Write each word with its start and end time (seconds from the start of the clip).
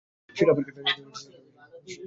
সেটা 0.35 0.51
আবার 0.53 0.63
কী? 0.65 0.71